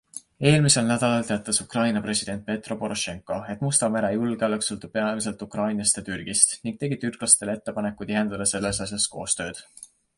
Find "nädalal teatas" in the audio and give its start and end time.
0.91-1.59